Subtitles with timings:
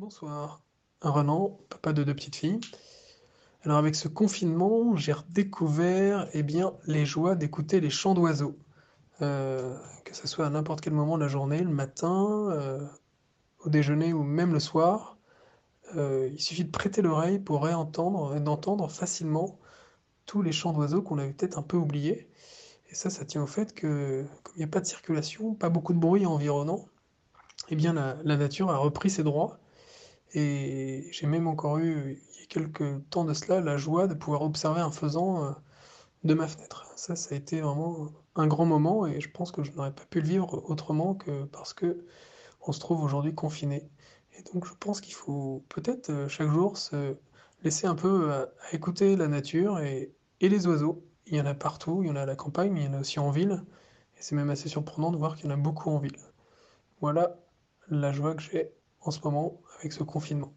[0.00, 0.62] Bonsoir,
[1.02, 2.58] Renan, papa de deux petites filles.
[3.64, 8.56] Alors avec ce confinement, j'ai redécouvert eh bien, les joies d'écouter les chants d'oiseaux.
[9.20, 9.76] Euh,
[10.06, 12.80] que ce soit à n'importe quel moment de la journée, le matin, euh,
[13.58, 15.18] au déjeuner ou même le soir.
[15.96, 19.58] Euh, il suffit de prêter l'oreille pour réentendre et d'entendre facilement
[20.24, 22.30] tous les chants d'oiseaux qu'on avait peut-être un peu oubliés.
[22.88, 25.68] Et ça, ça tient au fait que, comme il n'y a pas de circulation, pas
[25.68, 26.86] beaucoup de bruit environnant,
[27.68, 29.60] eh bien la, la nature a repris ses droits
[30.32, 34.14] et j'ai même encore eu, il y a quelques temps de cela, la joie de
[34.14, 35.50] pouvoir observer un faisan euh,
[36.24, 36.86] de ma fenêtre.
[36.96, 40.04] Ça, ça a été vraiment un grand moment et je pense que je n'aurais pas
[40.04, 42.04] pu le vivre autrement que parce que
[42.62, 43.90] on se trouve aujourd'hui confiné.
[44.38, 47.16] Et donc je pense qu'il faut peut-être euh, chaque jour se
[47.64, 51.04] laisser un peu à, à écouter la nature et les oiseaux.
[51.26, 52.88] Il y en a partout, il y en a à la campagne, mais il y
[52.88, 53.62] en a aussi en ville.
[54.16, 56.16] Et c'est même assez surprenant de voir qu'il y en a beaucoup en ville.
[57.00, 57.36] Voilà
[57.88, 60.52] la joie que j'ai en ce moment avec ce confinement.